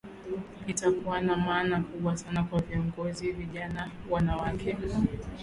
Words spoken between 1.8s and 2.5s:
kubwa sana